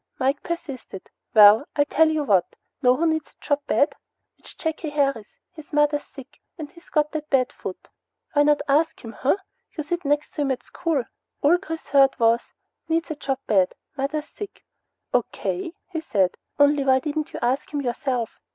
[0.17, 1.11] Mike persisted.
[1.35, 2.55] "Well, I'll tell you what.
[2.81, 3.93] Know who needs a job bad?
[4.35, 5.27] That's Jakey Harris.
[5.51, 7.91] His mother's sick, and he's got that bad foot.
[8.35, 9.37] Whyncha ask for him, huh?
[9.77, 11.03] You sit next to him at school."
[11.43, 12.51] All Chris heard was"
[12.89, 14.65] needs a job bad mother's sick."
[15.13, 16.33] "O.K.," he said.
[16.57, 18.39] "Only why didn't you ask him yourself?"